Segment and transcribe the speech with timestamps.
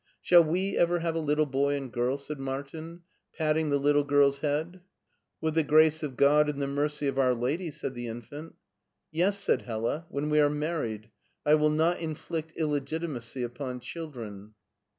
[0.01, 2.17] *^ Shall we ever have a little boy and girl?
[2.17, 3.01] '^ said Martin,
[3.37, 4.81] patting the little girl's head
[5.39, 8.55] "With the grace of God and the mercy of our Lady," said the infant
[9.11, 11.11] "Yes," said Hella, "when we are married.
[11.45, 14.55] I will not inflict illegitimacy upon children."